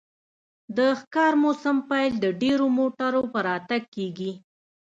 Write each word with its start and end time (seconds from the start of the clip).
د 0.77 0.79
ښکار 0.99 1.33
موسم 1.43 1.77
پیل 1.89 2.13
د 2.23 2.25
ډیرو 2.41 2.65
موټرو 2.77 3.21
په 3.33 3.39
راتګ 3.47 3.81
کیږي 3.95 4.31